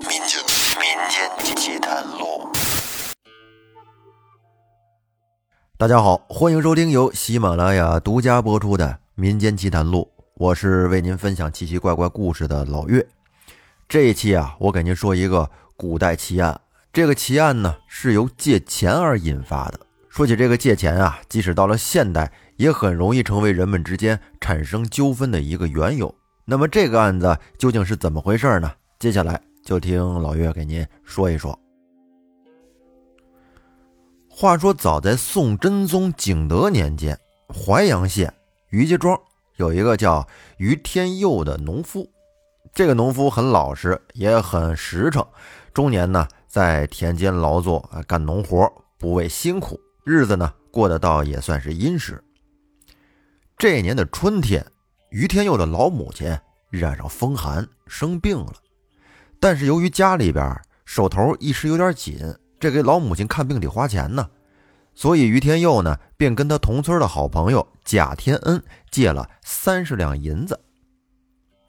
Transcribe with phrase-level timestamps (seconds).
[0.00, 0.40] 民间
[0.78, 2.48] 民间奇谈录。
[5.76, 13.06] 大家好，欢迎收听由喜马拉雅独家播出的《民间奇谈录》，我是为您分享奇奇怪怪故事的老岳。
[13.88, 16.58] 这一期啊，我给您说一个古代奇案。
[16.92, 19.80] 这个奇案呢，是由借钱而引发的。
[20.08, 26.14] 说起这个借钱啊，即使到了现代，也很容易成为人们之间产生纠纷的一个缘由。
[26.46, 28.72] 那么这个案子究竟是怎么回事呢？
[28.98, 31.58] 接下来就听老岳给您说一说。
[34.28, 37.18] 话说，早在宋真宗景德年间，
[37.48, 38.32] 淮阳县
[38.70, 39.20] 于家庄
[39.56, 40.26] 有一个叫
[40.58, 42.10] 于天佑的农夫。
[42.72, 45.26] 这个农夫很老实，也很实诚，
[45.74, 52.22] 终年呢在田间劳作，干农活，不畏辛苦，日子呢过得倒也算是殷实。
[53.58, 54.64] 这年的春天。
[55.10, 56.38] 于天佑的老母亲
[56.70, 58.52] 染上风寒生病了，
[59.40, 60.54] 但是由于家里边
[60.84, 62.18] 手头一时有点紧，
[62.60, 64.28] 这给老母亲看病得花钱呢，
[64.94, 70.60] 所以于天佑呢便跟他同村的好朋友贾天恩借了三十两银子。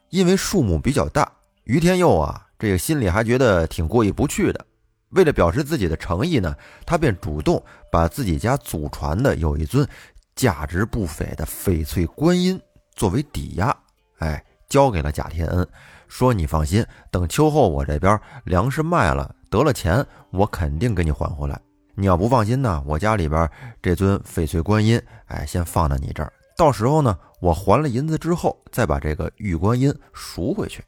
[0.09, 1.31] 因为数目比较大，
[1.63, 4.65] 于天佑啊这个心里还觉得挺过意不去的。
[5.11, 6.53] 为了表示自己的诚意呢，
[6.85, 9.87] 他便主动把自己家祖传的有一尊
[10.35, 12.59] 价值不菲的翡翠观音。
[12.93, 13.75] 作为抵押，
[14.19, 15.67] 哎，交给了贾天恩，
[16.11, 21.57] 说：“你放心，等秋后我这边粮食卖了，得了钱，我肯定给你还回来。
[21.95, 23.49] 你要不放心呢，我家里边
[23.81, 30.83] 这尊翡翠观音，哎，先放到你这儿，到时候呢，我还了银子之后，再把这个玉观音赎回去。”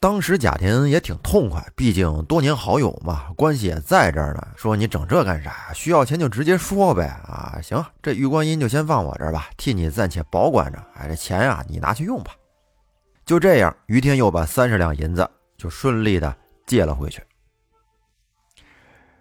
[0.00, 4.48] 当时贾天恩也挺痛快，毕竟多年好友嘛，关系也在这儿呢。
[4.56, 5.70] 说你整这干啥？
[5.74, 7.08] 需要钱就直接说呗。
[7.28, 10.82] 啊，行，这玉观音就先放我这儿吧，替你暂且保管着。
[10.94, 12.32] 哎，这钱呀，你拿去用吧。
[13.26, 17.20] 就这样，于天佑把三十两银子就顺利的借了回去。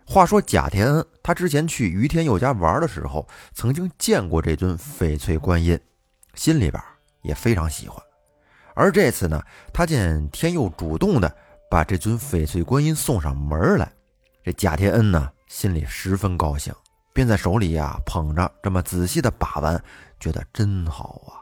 [0.05, 5.79] 话说贾天恩他之前去于天佑家玩的时候，曾经见过这尊翡翠观音，
[6.35, 6.81] 心里边
[7.23, 7.99] 也非常喜欢。
[8.75, 9.41] 而这次呢，
[9.73, 11.35] 他见天佑主动的
[11.67, 13.91] 把这尊翡翠观音送上门来，
[14.43, 16.71] 这贾天恩呢心里十分高兴，
[17.11, 19.83] 便在手里呀捧着这么仔细的把玩，
[20.19, 21.41] 觉得真好啊。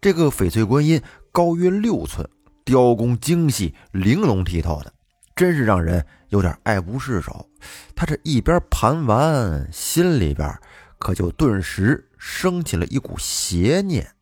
[0.00, 1.00] 这个翡翠观音
[1.32, 2.28] 高约六寸，
[2.64, 4.92] 雕工精细，玲珑剔透的，
[5.34, 7.48] 真是让人有点爱不释手。
[7.96, 10.54] 他这一边盘玩，心里边
[10.98, 14.14] 可就顿时升起了一股邪念，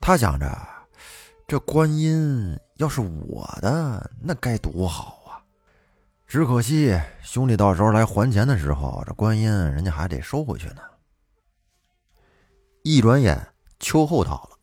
[0.00, 0.50] 他想着。
[1.48, 5.38] 这观音要是我的，那该多好啊！
[6.26, 10.80] 只可惜兄弟到时候来还钱的时候，这观音人家还得收回去呢。
[12.82, 13.46] 一转眼
[13.78, 14.55] 秋后到了，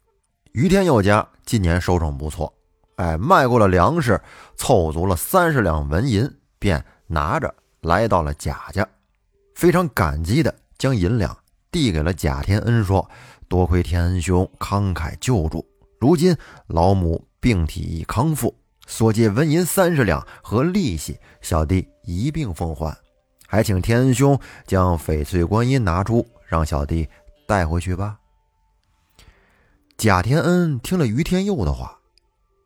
[0.54, 2.54] 于天佑家今年收成不错，
[2.98, 4.22] 哎，卖过了粮食，
[4.56, 8.88] 凑足了三十两纹银，便拿着来到了贾家，
[9.56, 11.36] 非常感激的将银两
[11.72, 13.10] 递给了贾天恩，说
[13.50, 15.66] ：“多亏天恩兄慷慨救助。”
[16.00, 16.38] 如今
[16.68, 22.96] 老母病体已康复，所借纹银三十两和利息，小弟一并奉还。
[23.48, 27.10] 还请天恩兄将翡翠观音拿出，让小弟
[27.48, 28.20] 带回去吧。
[30.04, 31.98] 贾天恩听了于天佑的话，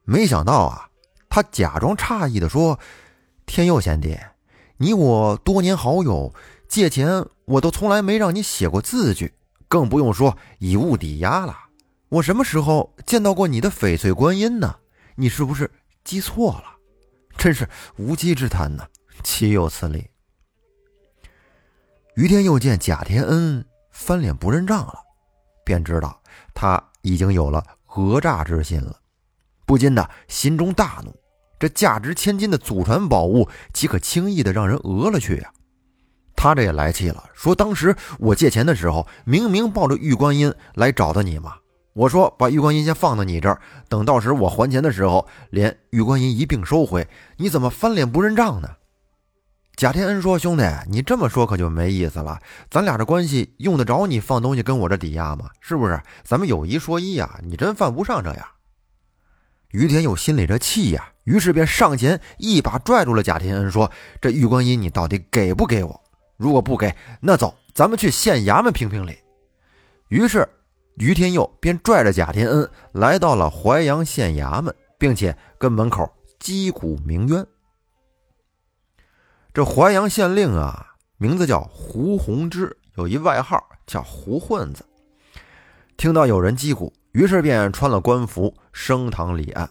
[0.05, 0.89] 没想到啊，
[1.29, 2.79] 他假装诧异的说
[3.45, 4.17] ：“天佑贤弟，
[4.77, 6.33] 你我多年好友，
[6.67, 9.35] 借钱我都从来没让你写过字据，
[9.67, 11.55] 更不用说以物抵押了。”
[12.09, 14.77] 我什么时候见到过你的翡翠观音呢？
[15.13, 15.69] 你是不是
[16.03, 16.63] 记错了？
[17.37, 18.87] 真是无稽之谈呢！
[19.21, 20.09] 岂有此理！
[22.15, 25.03] 于天佑见贾天恩翻脸不认账了，
[25.67, 26.17] 便知道
[26.53, 28.95] 他已经有了讹诈之心了，
[29.65, 31.13] 不禁的心中大怒。
[31.59, 35.51] 这价值千金的祖传宝物，岂可轻易的让人讹了去呀？
[36.35, 41.55] 他这也来气了，说：“当时我借钱的时候，明明抱着玉观音来找的你嘛。”
[41.93, 47.07] 我说把玉观音先放到你这儿，等到时我还钱的时候，连玉观音一并收回。
[47.37, 48.69] 你怎么翻脸不认账呢？
[49.77, 52.41] 贾天恩说：“兄弟，你这么说可就没意思了。
[52.67, 55.51] 咱俩这关系用得着你放东西跟我这抵押吗？
[55.61, 56.01] 是不是？
[56.23, 58.47] 咱们有一说一呀，你真犯不上这样。”
[59.69, 66.01] 于天佑心里这气呀，于是便上前一把拽住了贾天恩，说：“这玉观音你到底给不给我？
[66.37, 69.15] 如果不给，那走，咱们去县衙门评评理。”
[70.09, 70.47] 于是。
[70.95, 77.45] 于天佑便拽着贾天恩来到了淮阳县衙门，并且跟门口击鼓鸣冤。
[79.57, 80.85] 这淮阳县令啊，
[81.17, 84.85] 名字叫胡洪之，有一外号叫胡混子。
[85.97, 89.67] 听到有人击鼓，于是便穿了官服升堂理案。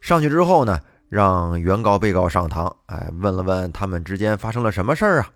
[0.00, 0.80] 上去之后呢，
[1.10, 5.30] 让原告、被告上堂，哎，问了问他们之间发生了什么事儿啊？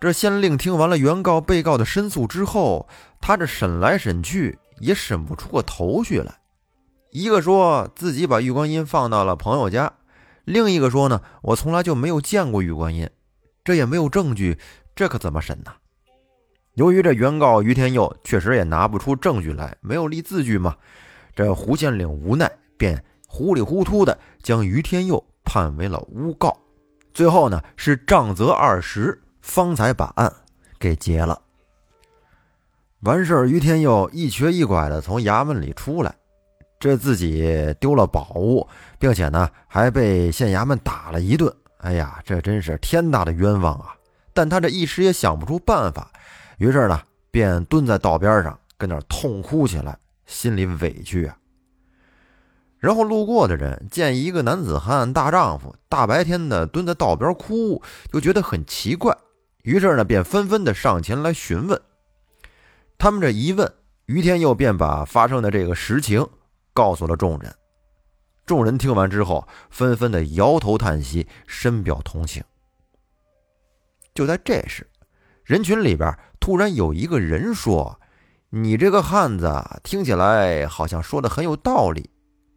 [0.00, 2.88] 这县令听完了原告、被告的申诉之后，
[3.20, 6.40] 他这审来审去也审不出个头绪来。
[7.10, 9.92] 一个说自己把玉观音放到了朋友家，
[10.50, 13.08] 另一个说呢，我从来就没有见过玉观音，
[13.62, 14.58] 这也没有证据，
[14.94, 15.72] 这可怎么审呢？
[16.74, 20.76] 由于这原告于天佑确实也拿不出证据来，没有立字据嘛，
[21.34, 26.56] 这胡县令无奈，便糊里糊涂的将于天佑判为了诬告，
[27.14, 29.22] 最后呢是杖责二十。
[29.42, 30.30] 方才把案
[30.78, 31.40] 给结了。
[33.00, 36.14] 完事儿，于天佑一瘸一拐的从衙门里出来，
[36.80, 38.66] 这自己丢了宝物，
[38.98, 41.54] 并且呢还被县衙门打了一顿。
[41.76, 43.94] 哎呀，这真是天大的冤枉啊！
[44.32, 46.10] 但他这一时也想不出办法，
[46.56, 47.00] 于是呢
[47.30, 51.36] 便蹲在道边上跟那痛哭起来，心里委屈啊。
[52.78, 59.14] 然后路过的人见一个男子汉大丈夫大白天的蹲在道边哭，就觉得很奇怪。
[59.62, 61.78] 于是呢，便纷纷的上前来询问。
[62.96, 63.70] 他们这一问，
[64.06, 66.26] 于天佑便把发生的这个实情
[66.72, 67.54] 告诉了众人。
[68.46, 72.42] 众人听完之后，纷纷的摇头叹息，深表同情。
[74.12, 74.88] 就在这时，
[75.44, 78.00] 人群里边突然有一个人说
[78.50, 82.10] ：“你这个汉子听起来好像说的很有道理，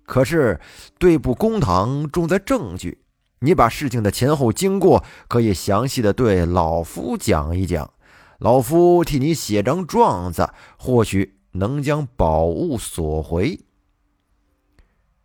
[0.05, 0.59] 可是
[0.97, 2.99] 对簿公堂重在证据。”
[3.39, 7.93] 你把事情的前后经过可以详细的对老夫讲一讲，
[8.39, 13.59] 老夫替你写张状子，或许能将宝物索回。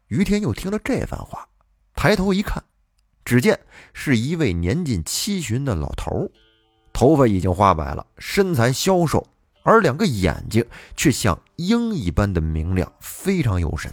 [0.08, 1.48] 于天佑听了这番话，
[1.94, 2.62] 抬头一看，
[3.24, 3.58] 只见
[3.92, 6.30] 是一位年近七旬的老头，
[6.92, 9.26] 头发已经花白了，身材消瘦，
[9.62, 10.64] 而两个眼睛
[10.96, 13.92] 却像鹰一般的明亮，非常有神。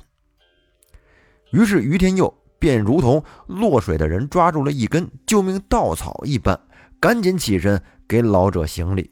[1.52, 2.34] 于是于天佑。
[2.58, 6.60] 便如同落水的人抓住了一根救命稻草一般，
[7.00, 9.12] 赶紧起身给老者行礼。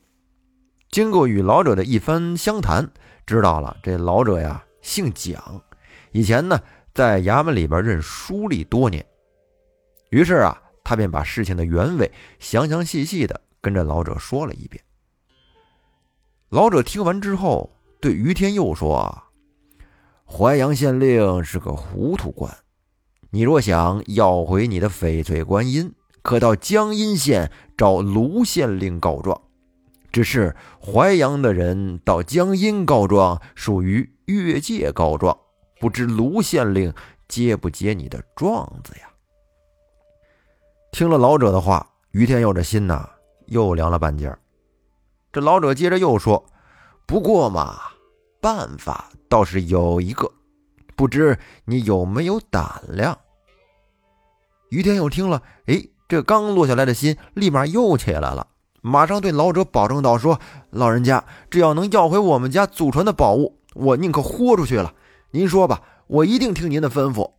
[0.90, 2.90] 经过与老者的一番相谈，
[3.28, 5.62] 知道了这老者呀姓蒋，
[6.14, 6.60] 以前呢
[6.94, 9.06] 在衙门里边任书吏多年。
[10.10, 14.84] 于是啊，他便把事情的原委详详细细的跟着老者说了一遍。
[16.50, 19.24] 老者听完之后，对于天佑说：“啊
[20.26, 22.56] 淮阳县令是个糊涂官。”
[23.32, 25.92] 你若想要回你的翡翠观音，
[26.22, 29.42] 可到江阴县找卢县令告状。
[30.12, 35.36] 只是淮阳的人到江阴告状属于越界告状，
[35.84, 36.94] 不知卢县令
[37.28, 39.10] 接不接你的状子呀？
[40.94, 43.10] 听了老者的话，于天佑这心呐
[43.48, 44.40] 又凉了半截儿。
[45.34, 46.46] 这老者接着又说
[47.06, 47.82] ：“不过嘛，
[48.40, 50.32] 办法倒是有一个，
[50.96, 53.20] 不知你有没有胆量？”
[54.72, 58.48] 于天佑听了，哎，这刚落下来的心立马又起来了，
[58.80, 60.40] 马上对老者保证道：“说
[60.70, 64.94] 老人家，只要能要回我们家祖传的宝物，我宁可豁出去了。
[65.36, 67.32] 您说吧，我一定听您的吩咐。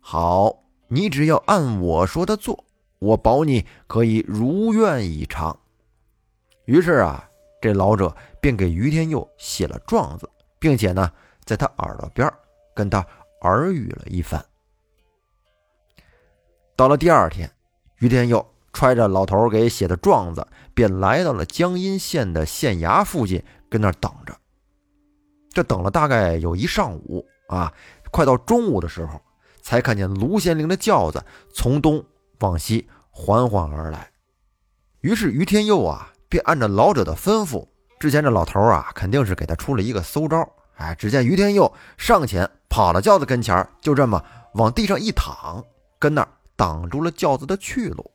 [0.00, 2.64] 好，你只要按我说的做，
[2.98, 5.60] 我保你可以如愿以偿。”
[6.64, 7.28] 于是啊，
[7.60, 10.26] 这老者便给于天佑写了状子，
[10.58, 11.12] 并且呢，
[11.44, 12.32] 在他耳朵边
[12.74, 13.06] 跟他
[13.42, 14.42] 耳语了一番。
[16.74, 17.52] 到了第二天，
[17.98, 24.34] 于天佑揣着老头给写的状子，便来到了江阴县的县衙附近，跟那儿等着。
[25.52, 27.72] 这等了大概有一上午啊，
[28.10, 29.20] 快到中午的时候，
[29.62, 32.04] 才看见卢县令的轿子从东
[32.40, 34.10] 往西缓缓而来。
[35.00, 37.66] 于是于天佑啊，便按照老者的吩咐，
[37.98, 40.48] 之前这老头啊，肯定是给他出了一个馊招。
[40.76, 45.64] 哎，只见于天佑上前跑到轿子跟前，就这么往地上一躺，
[45.98, 46.28] 跟那儿。
[46.56, 48.10] 挡住了轿子的去路。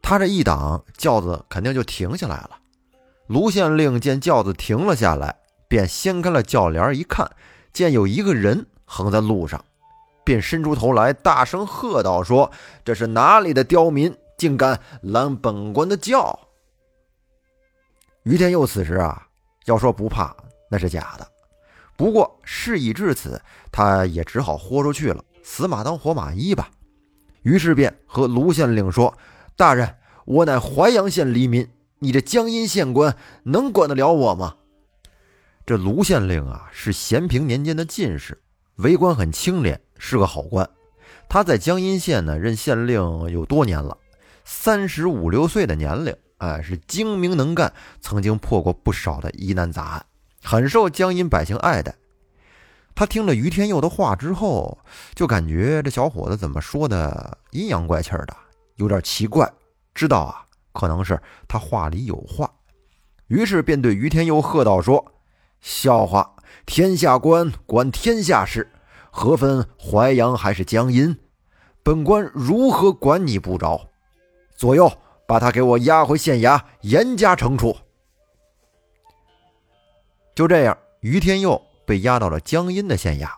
[0.00, 2.50] 他这一挡，轿子肯定就停下来了。
[3.26, 5.36] 卢县令见轿子停了下来，
[5.72, 7.30] 便掀开了轿帘一看，
[7.72, 9.64] 见有一个人横在路上，
[10.22, 12.52] 便伸出头来，大声喝道：“说
[12.84, 16.40] 这是哪里的刁民，竟敢拦本官的轿？”
[18.24, 19.26] 于天佑此时啊，
[19.64, 20.36] 要说不怕
[20.70, 21.26] 那是假的。
[21.96, 25.24] 不过事已至此，他也只好豁出去了。
[25.42, 26.68] 死马当活马医吧，
[27.44, 29.16] 于是便和卢县令说
[29.56, 31.66] ：“大人，我乃淮阳县黎民，
[32.00, 34.56] 你这江阴县官能管得了我吗？”
[35.64, 38.40] 这卢县令啊，是咸平年间的进士，
[38.76, 40.68] 为官很清廉，是个好官。
[41.28, 43.00] 他在江阴县呢任县令
[43.30, 43.96] 有多年了，
[44.44, 50.06] 三十五六岁的年龄，哎，是精明能干，曾经破过不少的疑难杂案，
[50.42, 51.94] 很受江阴百姓爱戴。
[52.94, 54.76] 他听了于天佑的话之后，
[55.14, 58.36] 就感觉这小伙子怎么说的阴阳怪气的，
[58.74, 59.50] 有点奇怪。
[59.94, 62.50] 知道啊，可能是他话里有话，
[63.28, 65.02] 于是便对于天佑喝道：“说
[65.62, 66.36] 笑话！
[66.66, 68.70] 天下官管天下事，
[69.10, 71.16] 何分淮阳还是江阴？
[71.82, 73.88] 本官如何管你不着？
[74.54, 74.92] 左右，
[75.26, 77.74] 把他给我押回县衙，严加惩处。”
[80.36, 81.62] 就这样，于天佑。
[81.84, 83.28] 被押到了江阴的县衙。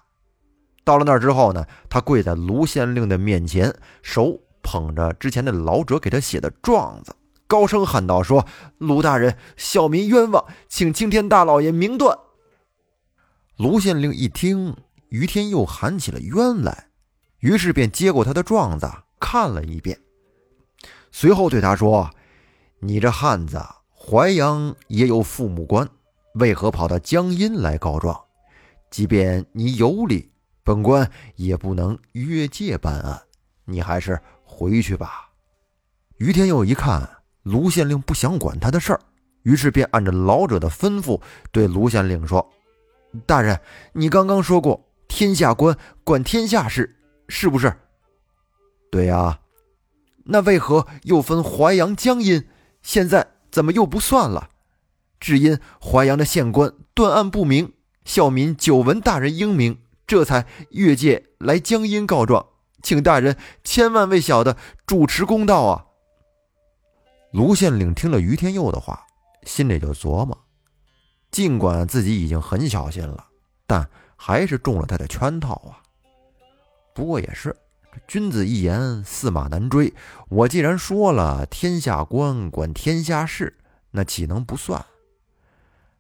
[0.85, 8.47] 到了那儿之后呢，他跪在卢县令的面前，手捧着之前的老者给他写的状子，高声喊道：“说
[8.79, 12.19] 卢大人，小民冤枉，请青天大老爷明断。”
[13.57, 14.77] 卢县令一听
[15.11, 16.89] 于天佑喊起了冤来，
[17.39, 20.01] 于是便接过他的状子看了一遍，
[21.13, 22.11] 随后对他说
[22.81, 25.89] ：“你这汉子，淮阳也有父母官，
[26.35, 28.21] 为何跑到江阴来告状？”
[28.91, 30.31] 即便你有理，
[30.63, 33.23] 本官也不能越界办案，
[33.65, 35.31] 你还是回去吧。
[36.19, 37.09] 于天佑一看
[37.45, 39.01] 卢县令不想管他的事儿，
[39.43, 41.21] 于是便按着老者的吩咐
[41.53, 42.51] 对卢县令说
[43.25, 43.61] ：“大人，
[43.93, 46.97] 你刚刚说过天下官管天下事，
[47.29, 47.73] 是不是
[48.91, 49.39] ？”“对呀。
[50.27, 52.49] ”“那为何又分淮阳、江阴？
[52.83, 54.49] 现在怎么又不算了？
[55.21, 57.73] 只因淮阳的县官断案不明。”
[58.05, 62.49] 孝民久闻大人英明，这才越界来江阴告状，
[62.83, 65.87] 请大人千万为小的主持公道啊！
[67.35, 69.05] 卢县令听了于天佑的话，
[69.43, 70.39] 心里就琢磨：
[71.33, 73.27] 尽管自己已经很小心了，
[73.67, 75.83] 但还是中了他的圈套啊。
[76.95, 77.53] 不过也是，
[78.07, 79.93] 君子一言，驷马难追。
[80.29, 83.53] 我既然说了天下官管天下事，
[83.91, 84.87] 那岂能不算？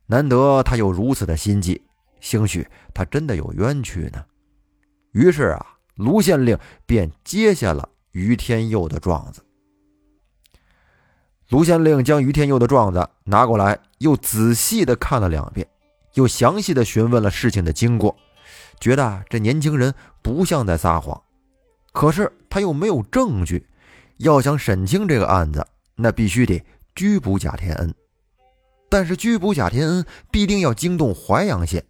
[0.06, 1.82] 难得他有如此的心计。
[2.20, 2.64] 兴许
[2.94, 4.24] 他真的有冤屈呢。
[5.10, 9.44] 于是啊，卢县令便接下了于天佑的状子。
[11.54, 15.64] 卢县令将于天佑的状子拿过来，又仔细的看了两遍，
[16.14, 18.16] 又详细的询问了事情的经过，
[18.80, 21.22] 觉得这年轻人不像在撒谎。
[21.92, 23.68] 可是他又没有证据，
[24.16, 26.60] 要想审清这个案子，那必须得
[26.92, 27.94] 拘捕贾天恩。
[28.88, 31.84] 但是拘捕贾天恩，必定要惊动淮阳县。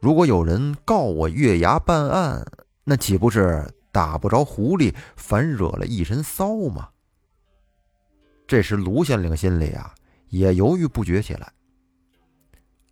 [0.00, 2.46] 如果有人告我月牙办案，
[2.84, 6.90] 那岂不是打不着狐狸，反惹了一身骚吗？
[8.48, 9.94] 这时卢县令心里啊
[10.30, 11.52] 也犹豫不决起来。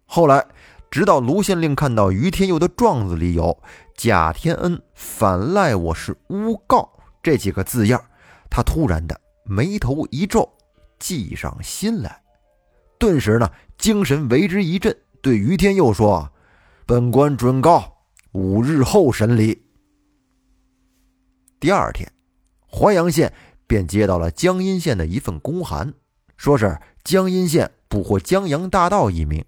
[0.05, 0.47] 后来，
[0.91, 3.61] 直到卢县令看到于天佑的状子里有
[3.97, 6.89] “贾天恩反赖我是诬告”
[7.23, 8.01] 这几个字样，
[8.51, 10.49] 他突然的眉头一皱，
[10.99, 12.23] 计上心来，
[12.99, 16.31] 顿时呢精神为之一振，对于天佑说。
[16.89, 17.97] 本官准告，
[18.31, 19.61] 五日后审理。
[21.59, 22.09] 第二天，
[22.71, 23.33] 淮阳县
[23.67, 25.95] 便接到了江阴县的一份公函，
[26.37, 29.45] 说是江阴县捕获江洋大盗一名，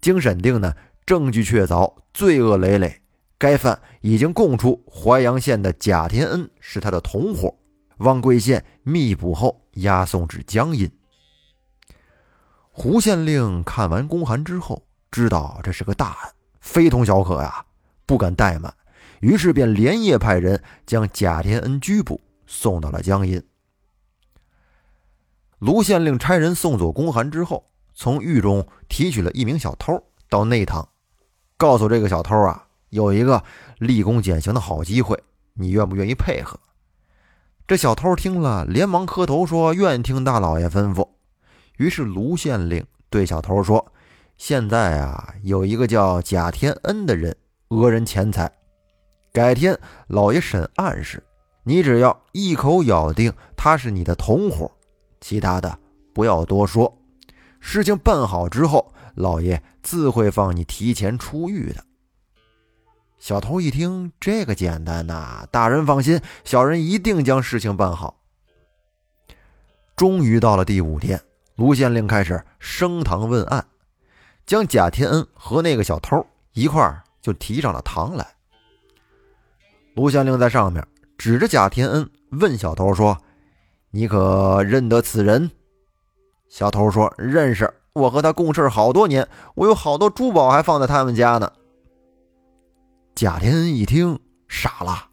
[0.00, 0.74] 经审定呢，
[1.04, 3.02] 证据确凿，罪恶累累。
[3.38, 7.56] 该犯已经供出淮阳县的贾天恩是他的同伙，
[7.98, 10.90] 望贵县密捕后押送至江阴。
[12.70, 16.32] 胡县令看完公函之后，知道这是个大案。
[16.60, 17.64] 非同小可呀，
[18.04, 18.72] 不敢怠慢，
[19.20, 23.42] 于是便连夜派人将贾天恩拘捕，送到了江阴。
[25.60, 27.64] 卢县令差人送走公函之后，
[27.94, 30.88] 从狱中提取了一名小偷到内堂，
[31.58, 33.44] 告诉这个小偷啊，有一个
[33.78, 36.58] 立功减刑的好机会，你愿不愿意配合？
[37.68, 41.06] 这小偷听了，连忙磕头说：“愿听大老爷吩咐。”
[41.76, 43.92] 于是卢县令对小偷说。
[44.38, 47.36] 现在啊，有一个叫贾天恩的人
[47.68, 48.50] 讹人钱财，
[49.34, 51.22] 改天老爷审案时，
[51.62, 54.72] 你只要一口咬定他是你的同伙，
[55.20, 55.78] 其他的
[56.12, 56.96] 不要多说。
[57.60, 61.84] 事情办好之后，老爷自会放你提前出狱的。
[63.18, 68.16] 小偷一听，这个简单呐，大人放心，小人一定将事情办好。
[69.94, 71.20] 终于到了第五天，
[71.56, 73.66] 卢县令开始升堂问案。
[74.46, 78.26] 将贾天恩和那个小偷一块儿就提上了堂来。
[79.94, 80.84] 卢县令在上面
[81.18, 83.16] 指着贾天恩问小偷说
[83.90, 85.50] ：“你可认得此人？”
[86.48, 91.52] 小偷说：“认识，我和他共事好多年，我有好多珠宝还放在他们家呢。”
[93.14, 94.18] 贾天恩一听
[94.48, 95.06] 傻了，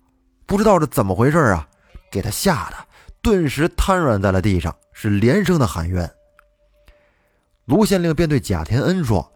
[0.46, 1.68] 不知道是怎么回事啊，
[2.12, 2.76] 给他吓得
[3.22, 6.10] 顿时瘫软在了地上，是连声的喊冤。
[7.66, 9.30] 卢县令便对贾天恩说：“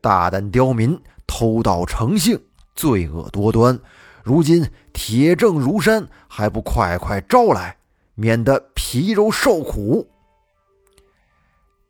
[0.00, 2.40] 大胆刁民，偷盗成性，
[2.74, 3.78] 罪恶多端，
[4.24, 7.76] 如今铁证如山，还不快快招来，
[8.20, 10.06] 免得皮肉受苦。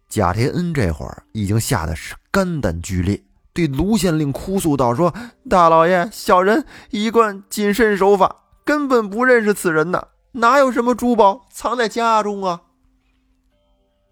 [0.09, 3.21] 贾天恩这会儿已经吓得是肝胆俱裂，
[3.53, 5.13] 对卢县令哭诉道：“说
[5.49, 12.61] 大老爷，小人一贯谨慎守法，根本不认识此人呐，哪有什么珠宝藏在家中啊？”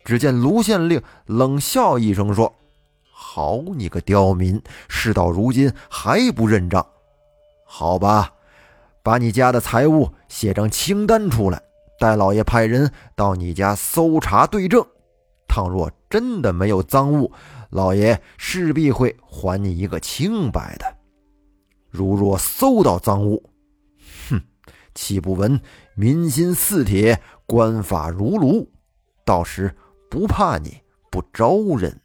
[0.04, 2.52] 只见卢县令冷笑一声说
[3.12, 6.84] ：“好你个刁民，事到如今还不认账？
[7.64, 8.32] 好吧，
[9.04, 11.62] 把你家的财物写张清单出来，
[11.98, 14.86] 待老爷派人到你家搜查对证。
[15.48, 17.32] 倘若真的没有赃物，
[17.70, 20.96] 老爷势必会还你一个清白的。
[21.90, 23.50] 如若搜到赃物，
[24.28, 24.40] 哼，
[24.94, 25.60] 岂不闻
[25.94, 28.70] 民心似铁，官法如炉？
[29.24, 29.74] 到时……”
[30.10, 32.00] 不怕你不招人。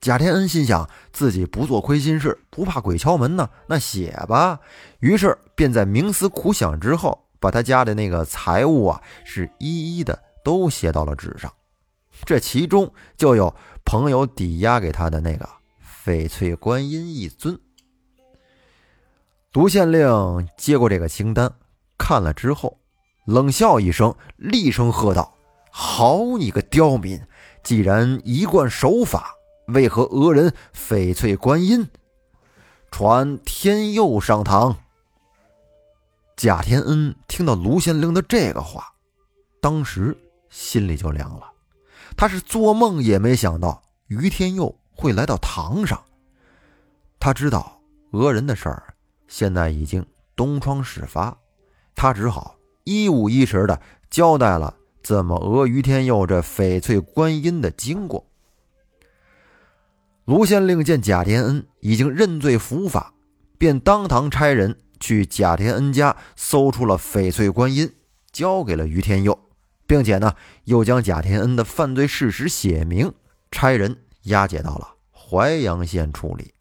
[0.00, 4.60] 贾天恩心想，自己不做亏心事，不怕鬼敲门呢，那写吧。
[5.00, 11.52] 于是便在冥思苦想之后，把他家的那个财物啊，是一一的都写到了纸上。
[12.24, 13.54] 这其中就有
[13.84, 15.48] 朋友抵押给他的那个
[16.04, 17.58] 翡翠观音一尊。
[19.52, 21.52] 卢县令接过这个清单，
[21.96, 22.78] 看了之后，
[23.24, 25.34] 冷笑一声，厉声喝道。
[25.70, 27.20] 好你个刁民！
[27.62, 29.34] 既然一贯守法，
[29.66, 31.88] 为何讹人翡翠观音？
[32.90, 34.76] 传天佑上堂。
[36.38, 38.92] 贾天恩听到卢县令的这个话，
[39.60, 40.16] 当时
[40.50, 41.50] 心里就凉了。
[42.16, 46.00] 他是做梦也没想到于天佑会来到堂上。
[47.18, 47.80] 他知道
[48.12, 48.94] 讹人的事儿
[49.26, 51.36] 现在已经东窗事发，
[51.96, 54.76] 他只好一五一十的交代了。
[55.02, 58.24] 怎么讹于天佑这翡翠观音的经过？
[60.24, 63.12] 卢县令见贾天恩已经认罪伏法，
[63.58, 67.92] 便当堂差人去贾天恩家搜出了翡翠观音，
[68.32, 69.38] 交给了于天佑，
[69.86, 73.12] 并且呢，又将贾天恩的犯罪事实写明，
[73.50, 76.52] 差人押解到了淮阳县处理。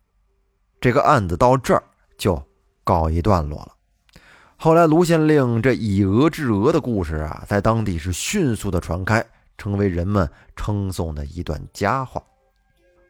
[0.80, 1.84] 这个案子到这儿
[2.18, 2.42] 就
[2.84, 3.74] 告一段落了。
[4.56, 9.24] 后来，卢县令这以讹治讹的故事啊，在当地是迅速的传开，
[9.58, 12.24] 成为人们称颂的一段佳话。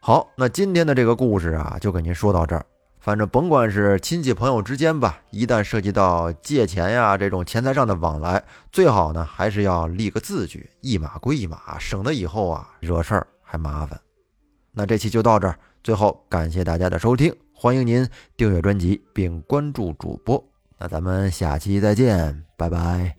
[0.02, 2.66] 好，那今天的这个故事啊，就给您说到这儿。
[3.08, 13.98] 反正甭管是亲戚朋友之间吧，一旦涉及到借钱呀这种钱财上的往来，最好呢还是要立个字据，一码归一码，省得以后啊惹事儿还麻烦。
[14.74, 20.44] 那这期就到这儿，最后感谢大家的收听，欢迎您订阅专辑并关注主播。
[20.78, 23.17] 那咱们下期再见，拜拜。